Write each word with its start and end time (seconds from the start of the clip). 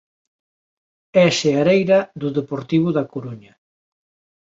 É 1.23 1.25
seareira 1.39 1.99
do 2.21 2.27
Deportivo 2.37 2.89
da 2.97 3.03
Coruña. 3.13 3.53